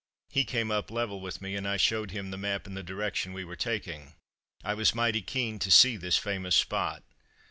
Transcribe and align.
He 0.31 0.45
came 0.45 0.71
up 0.71 0.89
level 0.89 1.21
with 1.21 1.43
me, 1.43 1.55
and 1.55 1.67
I 1.67 1.77
showed 1.77 2.09
him 2.09 2.31
the 2.31 2.37
map 2.39 2.65
and 2.65 2.75
the 2.75 2.81
direction 2.81 3.33
we 3.33 3.45
were 3.45 3.55
taking. 3.55 4.15
I 4.63 4.73
was 4.73 4.95
mighty 4.95 5.21
keen 5.21 5.59
to 5.59 5.69
see 5.69 5.95
this 5.95 6.17
famous 6.17 6.55
spot. 6.55 7.03